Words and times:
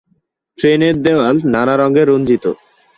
ট্রেনের 0.57 0.95
দেওয়াল 1.05 1.35
নানা 1.53 1.73
রঙে 1.77 2.03
রঞ্জিত। 2.05 2.45